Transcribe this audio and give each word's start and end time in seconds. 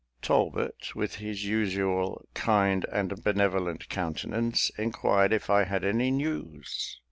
Talbot, 0.23 0.95
with 0.95 1.17
his 1.17 1.45
usual 1.45 2.25
kind 2.33 2.87
and 2.91 3.23
benevolent 3.23 3.87
countenance, 3.87 4.71
inquired 4.75 5.31
if 5.31 5.47
I 5.51 5.65
had 5.65 5.83
any 5.83 6.09
news? 6.09 6.97